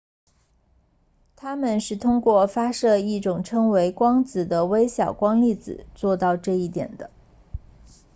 [1.35, 7.11] 它们是通过发射一种被称为光子的微小光粒子做到这一点的